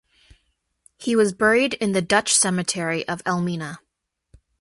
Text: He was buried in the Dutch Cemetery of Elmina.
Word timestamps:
He 0.97 1.15
was 1.15 1.31
buried 1.31 1.75
in 1.75 1.91
the 1.91 2.01
Dutch 2.01 2.33
Cemetery 2.33 3.07
of 3.07 3.21
Elmina. 3.23 3.81